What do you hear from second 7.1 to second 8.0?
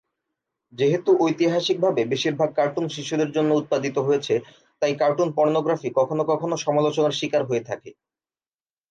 স্বীকার হয়ে থাকে।